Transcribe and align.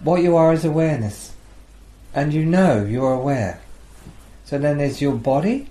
what 0.00 0.22
you 0.22 0.36
are 0.36 0.52
is 0.52 0.64
awareness. 0.64 1.32
And 2.14 2.32
you 2.32 2.44
know 2.44 2.84
you're 2.84 3.12
aware. 3.12 3.60
So 4.44 4.58
then 4.58 4.78
there's 4.78 5.02
your 5.02 5.14
body, 5.14 5.68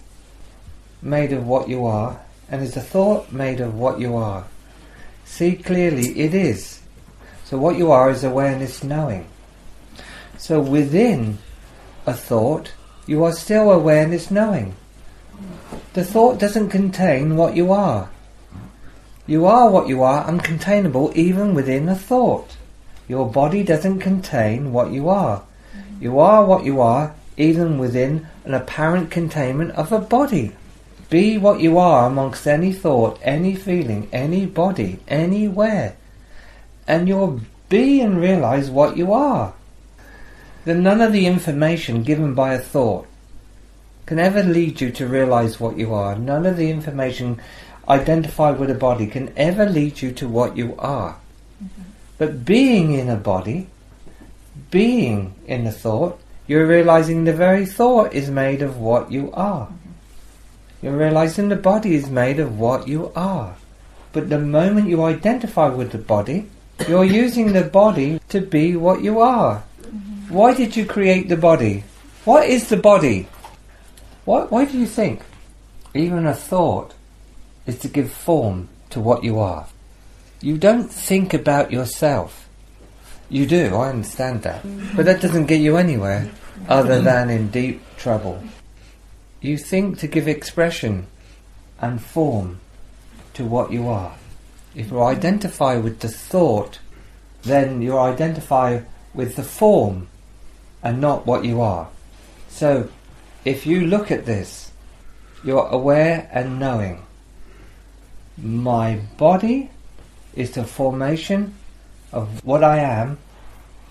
made 1.01 1.31
of 1.31 1.47
what 1.47 1.70
you 1.70 1.86
are, 1.86 2.20
and 2.49 2.61
there's 2.61 2.77
a 2.77 2.81
thought 2.81 3.31
made 3.31 3.59
of 3.59 3.75
what 3.75 3.99
you 3.99 4.15
are. 4.15 4.46
See 5.23 5.55
clearly, 5.55 6.19
it 6.19 6.33
is. 6.33 6.81
So 7.46 7.57
what 7.57 7.77
you 7.77 7.91
are 7.91 8.09
is 8.09 8.23
awareness 8.23 8.83
knowing. 8.83 9.27
So 10.38 10.60
within 10.60 11.38
a 12.05 12.14
thought, 12.14 12.73
you 13.07 13.23
are 13.23 13.32
still 13.32 13.71
awareness 13.71 14.30
knowing. 14.30 14.76
The 15.94 16.04
thought 16.04 16.39
doesn't 16.39 16.70
contain 16.70 17.36
what 17.36 17.55
you 17.55 17.71
are. 17.71 18.10
You 19.28 19.46
are 19.46 19.70
what 19.70 19.88
you 19.88 20.04
are, 20.04 20.26
uncontainable 20.26 21.16
even 21.16 21.55
within 21.55 21.89
a 21.89 21.96
thought. 21.96 22.57
Your 23.07 23.29
body 23.29 23.63
doesn't 23.63 23.99
contain 23.99 24.73
what 24.73 24.91
you 24.91 25.09
are. 25.09 25.43
You 26.00 26.19
are 26.19 26.43
what 26.43 26.65
you 26.65 26.82
are, 26.82 27.15
even 27.37 27.77
within 27.77 28.27
an 28.43 28.54
apparent 28.54 29.11
containment 29.11 29.71
of 29.71 29.91
a 29.91 30.00
body. 30.00 30.54
Be 31.10 31.37
what 31.37 31.60
you 31.60 31.77
are 31.77 32.08
amongst 32.08 32.47
any 32.47 32.73
thought, 32.73 33.19
any 33.22 33.55
feeling, 33.55 34.09
any 34.11 34.45
body, 34.45 34.99
anywhere. 35.08 35.95
And 36.88 37.08
you'll 37.08 37.41
be 37.69 38.02
and 38.02 38.19
realize 38.19 38.69
what 38.69 38.97
you 38.97 39.13
are. 39.13 39.53
Then 40.66 40.81
none 40.81 41.02
of 41.02 41.13
the 41.13 41.27
information 41.27 42.03
given 42.03 42.33
by 42.33 42.53
a 42.53 42.59
thought 42.59 43.08
can 44.05 44.19
ever 44.19 44.44
lead 44.44 44.81
you 44.81 44.91
to 44.91 45.08
realize 45.08 45.59
what 45.59 45.77
you 45.77 45.94
are. 45.94 46.16
None 46.16 46.45
of 46.45 46.58
the 46.58 46.69
information 46.69 47.39
identified 47.88 48.59
with 48.59 48.69
a 48.69 48.75
body 48.75 49.08
can 49.08 49.31
ever 49.38 49.66
lead 49.67 50.02
you 50.02 50.11
to 50.13 50.27
what 50.27 50.58
you 50.58 50.75
are. 50.77 51.17
Mm-hmm. 51.63 51.94
But 52.17 52.45
being 52.45 52.94
in 52.94 53.09
a 53.09 53.17
body, 53.17 53.67
being 54.72 55.36
in 55.47 55.67
a 55.67 55.72
thought, 55.72 56.19
you're 56.47 56.67
realizing 56.67 57.23
the 57.23 57.33
very 57.33 57.66
thought 57.66 58.13
is 58.13 58.30
made 58.30 58.61
of 58.61 58.77
what 58.77 59.11
you 59.11 59.31
are. 59.33 59.67
You're 60.81 60.95
realizing 60.97 61.49
the 61.49 61.55
body 61.55 61.95
is 61.95 62.09
made 62.09 62.39
of 62.39 62.59
what 62.59 62.88
you 62.88 63.11
are. 63.16 63.55
But 64.13 64.30
the 64.30 64.39
moment 64.39 64.88
you 64.88 65.03
identify 65.03 65.67
with 65.67 65.91
the 65.91 65.97
body, 65.97 66.47
you're 66.88 67.03
using 67.03 67.53
the 67.53 67.63
body 67.63 68.21
to 68.30 68.39
be 68.39 68.75
what 68.75 69.02
you 69.02 69.19
are. 69.19 69.63
Mm-hmm. 69.81 70.33
Why 70.33 70.53
did 70.53 70.75
you 70.75 70.86
create 70.86 71.27
the 71.27 71.38
body? 71.38 71.83
What 72.23 72.47
is 72.47 72.69
the 72.69 72.77
body? 72.77 73.27
Why, 74.25 74.41
why 74.43 74.66
do 74.66 74.77
you 74.77 74.86
think 74.86 75.21
even 75.93 76.25
a 76.25 76.33
thought 76.33 76.93
is 77.66 77.80
to 77.80 77.88
give 77.88 78.11
form 78.11 78.69
to 78.91 78.99
what 78.99 79.23
you 79.23 79.39
are? 79.39 79.67
You 80.45 80.59
don't 80.59 80.91
think 80.91 81.33
about 81.33 81.71
yourself. 81.71 82.47
You 83.29 83.47
do, 83.47 83.73
I 83.73 83.89
understand 83.89 84.43
that. 84.43 84.61
But 84.95 85.05
that 85.05 85.19
doesn't 85.19 85.47
get 85.47 85.59
you 85.59 85.75
anywhere 85.75 86.29
other 86.69 87.02
than 87.02 87.31
in 87.31 87.49
deep 87.49 87.81
trouble. 87.97 88.43
You 89.41 89.57
think 89.57 89.97
to 89.97 90.07
give 90.07 90.27
expression 90.27 91.07
and 91.81 91.99
form 91.99 92.59
to 93.33 93.43
what 93.43 93.71
you 93.71 93.87
are. 93.87 94.17
If 94.75 94.91
you 94.91 95.02
identify 95.02 95.77
with 95.77 96.02
the 96.02 96.09
thought, 96.09 96.77
then 97.41 97.81
you 97.81 97.97
identify 97.97 98.81
with 99.15 99.37
the 99.37 99.43
form 99.43 100.09
and 100.83 101.02
not 101.02 101.25
what 101.25 101.43
you 101.43 101.59
are. 101.59 101.89
So 102.49 102.89
if 103.45 103.65
you 103.65 103.87
look 103.87 104.11
at 104.11 104.27
this, 104.27 104.71
you're 105.43 105.65
aware 105.65 106.30
and 106.31 106.59
knowing. 106.59 107.03
My 108.37 108.99
body 109.17 109.71
is 110.36 110.52
the 110.52 110.64
formation 110.64 111.55
of 112.11 112.44
what 112.45 112.64
I 112.64 112.80
am 112.80 113.17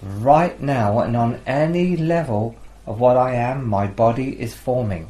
right 0.02 0.60
now, 0.60 1.00
and 1.00 1.16
on 1.16 1.40
any 1.46 1.96
level 1.96 2.56
of 2.86 3.00
what 3.00 3.16
I 3.16 3.34
am, 3.34 3.68
my 3.68 3.86
body 3.86 4.40
is 4.40 4.54
forming. 4.54 5.08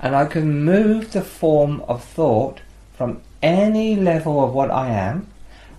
And 0.00 0.14
I 0.14 0.26
can 0.26 0.64
move 0.64 1.12
the 1.12 1.22
form 1.22 1.80
of 1.88 2.04
thought 2.04 2.60
from 2.96 3.22
any 3.42 3.96
level 3.96 4.44
of 4.44 4.52
what 4.52 4.70
I 4.70 4.90
am. 4.90 5.28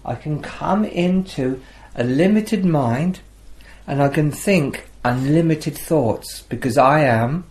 I 0.04 0.16
can 0.16 0.42
come 0.42 0.86
into 0.86 1.62
a 1.96 2.04
limited 2.04 2.66
mind 2.66 3.20
and 3.88 4.02
I 4.02 4.10
can 4.10 4.32
think 4.32 4.88
unlimited 5.04 5.78
thoughts 5.78 6.42
because 6.44 6.78
I 6.78 7.02
am 7.02 7.46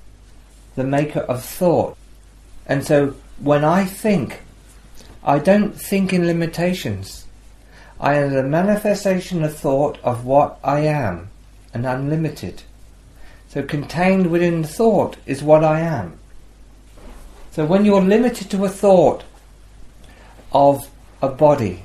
the 0.74 0.84
maker 0.84 1.20
of 1.20 1.44
thought. 1.44 1.96
And 2.66 2.84
so 2.84 3.14
when 3.38 3.64
I 3.64 3.84
think, 3.84 4.40
I 5.24 5.38
don't 5.38 5.72
think 5.72 6.12
in 6.12 6.26
limitations. 6.26 7.24
I 7.98 8.14
am 8.14 8.34
the 8.34 8.42
manifestation 8.42 9.42
of 9.42 9.56
thought 9.56 9.98
of 10.04 10.26
what 10.26 10.58
I 10.62 10.80
am, 10.80 11.30
and 11.72 11.86
unlimited. 11.86 12.62
So 13.48 13.62
contained 13.62 14.26
within 14.26 14.64
thought 14.64 15.16
is 15.24 15.42
what 15.42 15.64
I 15.64 15.80
am. 15.80 16.18
So 17.52 17.64
when 17.64 17.84
you're 17.84 18.02
limited 18.02 18.50
to 18.50 18.64
a 18.64 18.68
thought 18.68 19.24
of 20.52 20.90
a 21.22 21.28
body, 21.28 21.84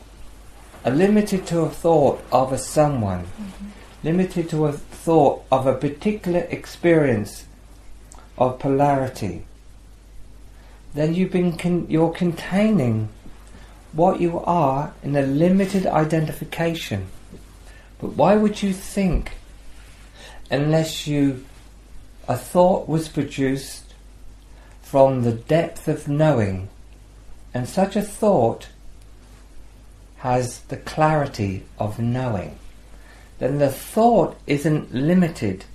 a 0.83 0.91
limited 0.91 1.45
to 1.47 1.61
a 1.61 1.69
thought 1.69 2.21
of 2.31 2.51
a 2.51 2.57
someone, 2.57 3.23
mm-hmm. 3.23 3.67
limited 4.03 4.49
to 4.49 4.65
a 4.65 4.73
thought 4.73 5.43
of 5.51 5.65
a 5.65 5.75
particular 5.75 6.41
experience 6.49 7.45
of 8.37 8.59
polarity, 8.59 9.45
then 10.93 11.13
you've 11.13 11.31
been 11.31 11.55
con- 11.55 11.85
you're 11.87 12.11
containing 12.11 13.09
what 13.93 14.19
you 14.19 14.39
are 14.39 14.93
in 15.03 15.15
a 15.15 15.21
limited 15.21 15.85
identification. 15.85 17.07
But 17.99 18.13
why 18.13 18.35
would 18.35 18.61
you 18.61 18.73
think 18.73 19.33
unless 20.51 21.07
you 21.07 21.45
a 22.27 22.37
thought 22.37 22.87
was 22.87 23.09
produced 23.09 23.93
from 24.81 25.23
the 25.23 25.31
depth 25.31 25.87
of 25.87 26.07
knowing 26.07 26.69
and 27.53 27.67
such 27.67 27.95
a 27.95 28.01
thought 28.01 28.69
has 30.17 30.61
the 30.61 30.77
clarity 30.77 31.63
of 31.79 31.99
knowing 31.99 32.57
then 33.39 33.57
the 33.57 33.71
thought 33.71 34.37
isn't 34.45 34.93
limited 34.93 35.65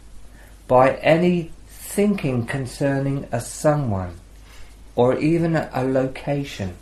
by 0.68 0.94
any 0.96 1.50
thinking 1.66 2.46
concerning 2.46 3.26
a 3.32 3.40
someone 3.40 4.20
or 4.94 5.18
even 5.18 5.56
a, 5.56 5.68
a 5.72 5.82
location. 5.82 6.76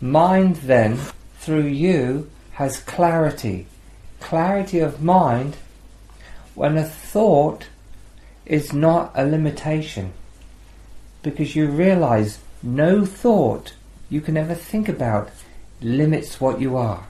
Mind 0.00 0.56
then, 0.56 0.98
through 1.38 1.66
you, 1.66 2.30
has 2.52 2.80
clarity. 2.80 3.66
Clarity 4.20 4.80
of 4.80 5.02
mind 5.02 5.56
when 6.54 6.76
a 6.76 6.84
thought 6.84 7.68
is 8.44 8.72
not 8.72 9.12
a 9.14 9.24
limitation. 9.24 10.12
Because 11.22 11.56
you 11.56 11.66
realize 11.68 12.38
no 12.62 13.04
thought 13.04 13.74
you 14.08 14.20
can 14.20 14.36
ever 14.36 14.54
think 14.54 14.88
about 14.88 15.30
limits 15.80 16.40
what 16.40 16.60
you 16.60 16.76
are. 16.76 17.06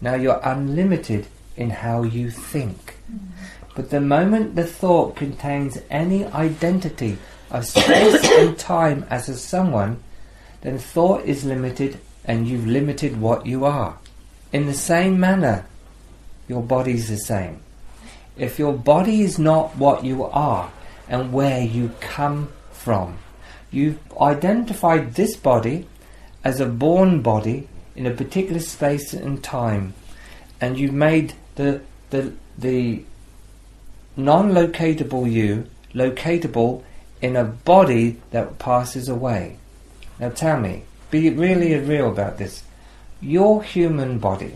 Now 0.00 0.14
you're 0.14 0.40
unlimited 0.42 1.26
in 1.56 1.70
how 1.70 2.02
you 2.02 2.30
think. 2.30 2.96
Mm-hmm. 3.10 3.26
But 3.74 3.90
the 3.90 4.00
moment 4.00 4.56
the 4.56 4.64
thought 4.64 5.16
contains 5.16 5.78
any 5.90 6.24
identity 6.24 7.18
of 7.50 7.66
space 7.66 8.24
and 8.38 8.58
time 8.58 9.06
as 9.10 9.28
a 9.28 9.36
someone, 9.36 10.02
then 10.62 10.78
thought 10.78 11.24
is 11.24 11.44
limited 11.44 11.98
and 12.24 12.46
you've 12.46 12.66
limited 12.66 13.20
what 13.20 13.46
you 13.46 13.64
are. 13.64 13.98
In 14.52 14.66
the 14.66 14.74
same 14.74 15.18
manner, 15.18 15.66
your 16.48 16.62
body 16.62 16.94
is 16.94 17.08
the 17.08 17.16
same. 17.16 17.60
If 18.36 18.58
your 18.58 18.72
body 18.72 19.22
is 19.22 19.38
not 19.38 19.76
what 19.76 20.04
you 20.04 20.24
are 20.24 20.70
and 21.08 21.32
where 21.32 21.62
you 21.62 21.92
come 22.00 22.52
from, 22.72 23.18
you've 23.70 23.98
identified 24.20 25.14
this 25.14 25.36
body 25.36 25.86
as 26.42 26.60
a 26.60 26.66
born 26.66 27.22
body 27.22 27.68
in 27.94 28.06
a 28.06 28.10
particular 28.10 28.60
space 28.60 29.12
and 29.12 29.42
time, 29.44 29.94
and 30.60 30.78
you've 30.78 30.92
made 30.92 31.34
the 31.56 31.80
the 32.10 32.32
the 32.56 33.04
non-locatable 34.16 35.30
you 35.30 35.66
locatable 35.94 36.82
in 37.20 37.36
a 37.36 37.44
body 37.44 38.16
that 38.30 38.58
passes 38.58 39.08
away. 39.08 39.56
Now 40.20 40.28
tell 40.28 40.60
me, 40.60 40.84
be 41.10 41.30
really 41.30 41.74
real 41.78 42.10
about 42.10 42.36
this. 42.36 42.62
Your 43.22 43.62
human 43.62 44.18
body, 44.18 44.54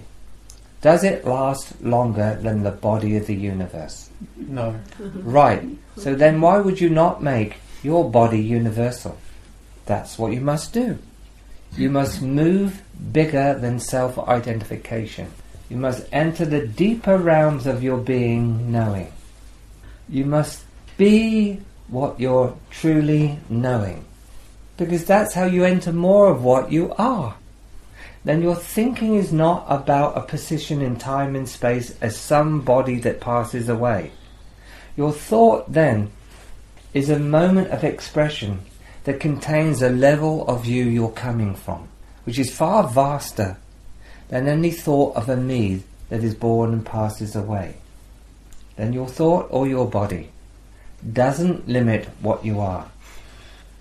does 0.82 1.02
it 1.02 1.24
last 1.24 1.82
longer 1.82 2.38
than 2.40 2.62
the 2.62 2.70
body 2.70 3.16
of 3.16 3.26
the 3.26 3.34
universe? 3.34 4.10
No. 4.36 4.78
Right. 4.98 5.64
So 5.96 6.14
then 6.14 6.40
why 6.42 6.58
would 6.58 6.80
you 6.80 6.90
not 6.90 7.22
make 7.22 7.56
your 7.82 8.10
body 8.10 8.40
universal? 8.40 9.16
That's 9.86 10.18
what 10.18 10.32
you 10.32 10.40
must 10.40 10.74
do. 10.74 10.98
You 11.76 11.90
must 11.90 12.22
move 12.22 12.82
bigger 13.12 13.58
than 13.58 13.80
self 13.80 14.18
identification. 14.18 15.30
You 15.68 15.78
must 15.78 16.06
enter 16.12 16.44
the 16.44 16.66
deeper 16.66 17.16
realms 17.16 17.66
of 17.66 17.82
your 17.82 17.98
being 17.98 18.70
knowing. 18.70 19.12
You 20.08 20.26
must 20.26 20.64
be 20.96 21.60
what 21.88 22.20
you're 22.20 22.54
truly 22.70 23.38
knowing. 23.48 24.04
Because 24.76 25.04
that's 25.04 25.34
how 25.34 25.44
you 25.44 25.64
enter 25.64 25.92
more 25.92 26.28
of 26.28 26.42
what 26.42 26.72
you 26.72 26.92
are. 26.98 27.36
then 28.24 28.40
your 28.40 28.56
thinking 28.56 29.14
is 29.16 29.32
not 29.32 29.66
about 29.68 30.16
a 30.16 30.22
position 30.22 30.80
in 30.80 30.96
time 30.96 31.36
and 31.36 31.46
space 31.46 31.94
as 32.00 32.16
some 32.16 32.62
body 32.62 32.98
that 32.98 33.20
passes 33.20 33.68
away. 33.68 34.10
Your 34.96 35.12
thought 35.12 35.70
then 35.70 36.10
is 36.94 37.10
a 37.10 37.18
moment 37.18 37.68
of 37.68 37.84
expression 37.84 38.60
that 39.04 39.20
contains 39.20 39.82
a 39.82 39.90
level 39.90 40.46
of 40.48 40.64
you 40.64 40.84
you're 40.84 41.10
coming 41.10 41.54
from, 41.54 41.88
which 42.24 42.38
is 42.38 42.54
far 42.54 42.88
vaster 42.88 43.58
than 44.28 44.48
any 44.48 44.70
thought 44.70 45.14
of 45.16 45.28
a 45.28 45.36
me 45.36 45.82
that 46.08 46.24
is 46.24 46.34
born 46.34 46.72
and 46.72 46.86
passes 46.86 47.36
away. 47.36 47.76
Then 48.76 48.92
your 48.92 49.08
thought 49.08 49.48
or 49.50 49.68
your 49.68 49.88
body 49.88 50.30
doesn't 51.12 51.68
limit 51.68 52.08
what 52.20 52.44
you 52.44 52.60
are. 52.60 52.90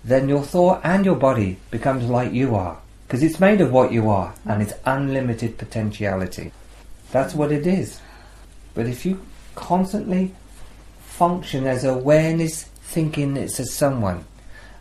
Then 0.04 0.28
your 0.28 0.42
thought 0.42 0.82
and 0.84 1.04
your 1.04 1.16
body 1.16 1.58
becomes 1.70 2.04
like 2.04 2.32
you 2.32 2.54
are, 2.54 2.78
because 3.06 3.22
it's 3.22 3.40
made 3.40 3.62
of 3.62 3.72
what 3.72 3.90
you 3.90 4.10
are 4.10 4.34
and 4.44 4.60
it's 4.60 4.74
unlimited 4.84 5.56
potentiality. 5.56 6.52
That's 7.10 7.34
what 7.34 7.50
it 7.50 7.66
is. 7.66 8.00
But 8.74 8.86
if 8.86 9.06
you 9.06 9.24
constantly 9.54 10.34
function 11.00 11.66
as 11.66 11.84
awareness 11.84 12.64
thinking 12.64 13.36
it's 13.36 13.58
a 13.58 13.64
someone, 13.64 14.24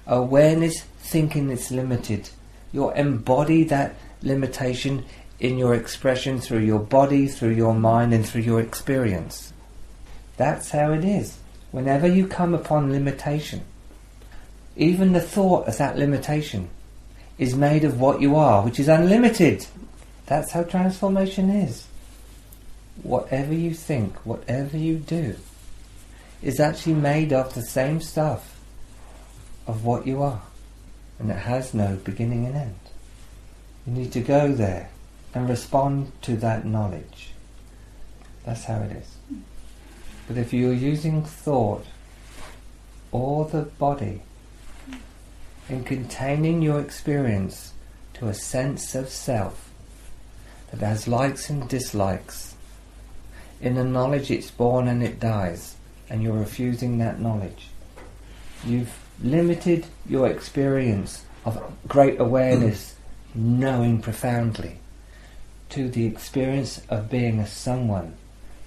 awareness 0.07 0.81
thinking 0.99 1.49
it's 1.51 1.71
limited, 1.71 2.29
you'll 2.73 2.89
embody 2.91 3.63
that 3.65 3.95
limitation 4.23 5.05
in 5.39 5.57
your 5.57 5.75
expression 5.75 6.39
through 6.39 6.59
your 6.59 6.79
body, 6.79 7.27
through 7.27 7.51
your 7.51 7.73
mind, 7.73 8.13
and 8.13 8.27
through 8.27 8.41
your 8.41 8.59
experience. 8.59 9.53
That's 10.37 10.71
how 10.71 10.91
it 10.91 11.05
is. 11.05 11.37
Whenever 11.71 12.07
you 12.07 12.27
come 12.27 12.53
upon 12.53 12.91
limitation, 12.91 13.61
even 14.75 15.13
the 15.13 15.21
thought 15.21 15.67
of 15.67 15.77
that 15.77 15.97
limitation 15.97 16.69
is 17.37 17.55
made 17.55 17.83
of 17.83 17.99
what 17.99 18.21
you 18.21 18.35
are, 18.35 18.63
which 18.63 18.79
is 18.79 18.87
unlimited. 18.87 19.65
That's 20.25 20.51
how 20.51 20.63
transformation 20.63 21.49
is. 21.49 21.85
Whatever 23.01 23.53
you 23.53 23.73
think, 23.73 24.15
whatever 24.25 24.77
you 24.77 24.97
do, 24.97 25.35
is 26.41 26.59
actually 26.59 26.95
made 26.95 27.33
of 27.33 27.53
the 27.53 27.61
same 27.61 28.01
stuff 28.01 28.59
of 29.67 29.85
what 29.85 30.05
you 30.05 30.21
are. 30.21 30.41
And 31.19 31.29
it 31.29 31.37
has 31.37 31.73
no 31.73 31.97
beginning 32.03 32.45
and 32.45 32.55
end. 32.55 32.75
You 33.85 33.93
need 33.93 34.11
to 34.13 34.21
go 34.21 34.51
there 34.51 34.89
and 35.33 35.49
respond 35.49 36.11
to 36.23 36.35
that 36.37 36.65
knowledge. 36.65 37.31
That's 38.45 38.65
how 38.65 38.81
it 38.81 38.91
is. 38.91 39.17
But 40.27 40.37
if 40.37 40.53
you're 40.53 40.73
using 40.73 41.23
thought 41.23 41.85
or 43.11 43.45
the 43.45 43.63
body 43.63 44.21
in 45.69 45.83
containing 45.83 46.61
your 46.61 46.79
experience 46.79 47.73
to 48.15 48.27
a 48.27 48.33
sense 48.33 48.95
of 48.95 49.09
self 49.09 49.71
that 50.71 50.79
has 50.79 51.07
likes 51.07 51.49
and 51.49 51.67
dislikes, 51.69 52.55
in 53.61 53.75
the 53.75 53.83
knowledge 53.83 54.29
it's 54.29 54.51
born 54.51 54.87
and 54.87 55.01
it 55.01 55.19
dies, 55.19 55.75
and 56.09 56.21
you're 56.21 56.33
refusing 56.33 56.97
that 56.97 57.19
knowledge, 57.19 57.67
you've 58.65 58.93
limited 59.21 59.85
your 60.07 60.27
experience 60.27 61.25
of 61.45 61.61
great 61.87 62.19
awareness, 62.19 62.95
knowing 63.33 64.01
profoundly, 64.01 64.77
to 65.69 65.89
the 65.89 66.05
experience 66.05 66.81
of 66.89 67.09
being 67.09 67.39
a 67.39 67.47
someone 67.47 68.15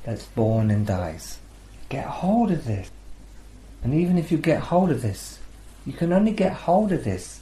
that's 0.04 0.26
born 0.26 0.70
and 0.70 0.86
dies. 0.86 1.38
Get 1.88 2.06
hold 2.06 2.50
of 2.50 2.64
this. 2.64 2.90
And 3.82 3.94
even 3.94 4.18
if 4.18 4.32
you 4.32 4.38
get 4.38 4.60
hold 4.60 4.90
of 4.90 5.02
this, 5.02 5.38
you 5.86 5.92
can 5.92 6.12
only 6.12 6.32
get 6.32 6.52
hold 6.52 6.90
of 6.90 7.04
this 7.04 7.40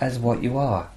as 0.00 0.18
what 0.18 0.42
you 0.42 0.58
are. 0.58 0.90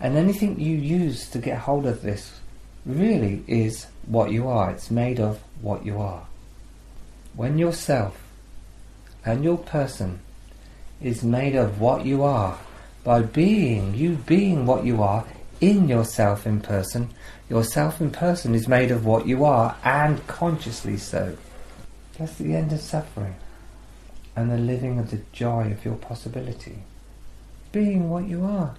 And 0.00 0.16
anything 0.16 0.60
you 0.60 0.76
use 0.76 1.30
to 1.30 1.38
get 1.38 1.60
hold 1.60 1.86
of 1.86 2.02
this 2.02 2.40
really 2.84 3.44
is 3.46 3.86
what 4.06 4.32
you 4.32 4.48
are. 4.48 4.70
It's 4.72 4.90
made 4.90 5.20
of 5.20 5.40
what 5.62 5.86
you 5.86 6.00
are. 6.00 6.26
When 7.34 7.56
yourself 7.56 8.20
and 9.24 9.44
your 9.44 9.58
person 9.58 10.20
is 11.00 11.22
made 11.22 11.54
of 11.54 11.80
what 11.80 12.04
you 12.04 12.24
are, 12.24 12.58
by 13.04 13.22
being, 13.22 13.94
you 13.94 14.16
being 14.16 14.66
what 14.66 14.84
you 14.84 15.02
are 15.02 15.24
in 15.60 15.88
yourself 15.88 16.46
in 16.46 16.60
person, 16.60 17.10
yourself 17.48 18.00
in 18.00 18.10
person 18.10 18.54
is 18.54 18.66
made 18.66 18.90
of 18.90 19.06
what 19.06 19.26
you 19.26 19.44
are 19.44 19.76
and 19.84 20.26
consciously 20.26 20.96
so. 20.96 21.36
That's 22.18 22.34
the 22.34 22.54
end 22.56 22.72
of 22.72 22.80
suffering 22.80 23.36
and 24.36 24.50
the 24.50 24.58
living 24.58 24.98
of 24.98 25.10
the 25.10 25.20
joy 25.32 25.72
of 25.72 25.84
your 25.84 25.96
possibility. 25.96 26.80
Being 27.72 28.10
what 28.10 28.28
you 28.28 28.44
are. 28.44 28.76